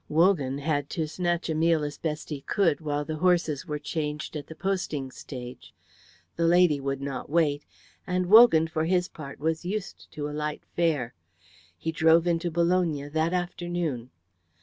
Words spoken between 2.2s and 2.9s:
he could